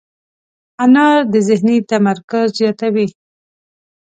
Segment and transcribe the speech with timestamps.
[0.83, 3.07] انار د ذهني تمرکز زیاتوي.